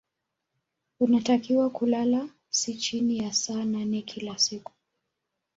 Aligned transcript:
Unatakiwa 0.99 1.69
kulala 1.69 2.29
si 2.49 2.75
chini 2.77 3.17
ya 3.17 3.33
saa 3.33 3.63
nane 3.65 4.01
kila 4.01 4.37
siku 4.37 4.71